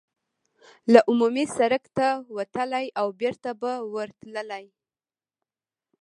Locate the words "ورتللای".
3.93-4.65